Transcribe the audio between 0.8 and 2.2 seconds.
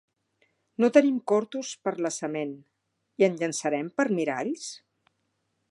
tenim cortos per la